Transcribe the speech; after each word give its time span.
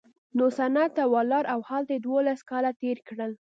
نو 0.37 0.45
سند 0.57 0.77
ته 0.95 1.03
ولاړ 1.13 1.43
او 1.53 1.59
هلته 1.69 1.91
یې 1.95 1.99
دوولس 2.05 2.39
کاله 2.49 2.71
تېر 2.81 2.97
کړل. 3.07 3.31